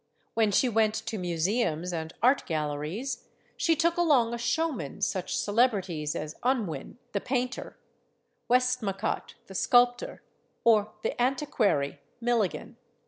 When 0.33 0.49
she 0.51 0.67
went 0.67 0.95
to 0.95 1.19
museums 1.19 1.93
and 1.93 2.11
art 2.23 2.47
galleries, 2.47 3.27
she 3.55 3.75
took 3.75 3.97
Along 3.97 4.33
as 4.33 4.41
showman 4.41 4.99
such 5.01 5.37
celebrities 5.37 6.15
as 6.15 6.33
Unwin, 6.41 6.97
the 7.11 7.21
pain 7.21 7.49
ter, 7.49 7.77
Westmacott, 8.49 9.35
the 9.45 9.53
sculptor, 9.53 10.23
or 10.63 10.93
the 11.03 11.11
antiquary, 11.21 11.99
Milli 12.19 12.49
gan. 12.49 12.77